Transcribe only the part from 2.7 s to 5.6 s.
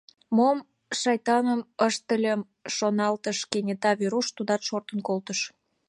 шоналтыш кенета Веруш, тудат шортын колтыш.